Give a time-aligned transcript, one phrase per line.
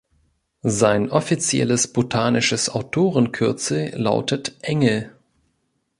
[0.63, 5.11] Sein offizielles botanisches Autorenkürzel lautet „Engel“.